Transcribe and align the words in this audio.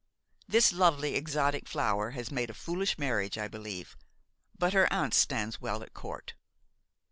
This 0.47 0.73
lovely 0.73 1.13
exotic 1.13 1.67
flower 1.67 2.09
has 2.17 2.31
made 2.31 2.49
a 2.49 2.55
foolish 2.55 2.97
marriage, 2.97 3.37
I 3.37 3.47
believe; 3.47 3.95
but 4.57 4.73
her 4.73 4.91
aunt 4.91 5.13
stands 5.13 5.61
well 5.61 5.83
at 5.83 5.93
court." 5.93 6.33